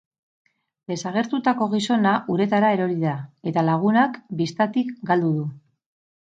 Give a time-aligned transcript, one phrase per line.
[0.91, 3.13] Desagertutako gizona uretara erori da,
[3.53, 5.49] eta lagunak bistatik galdu du.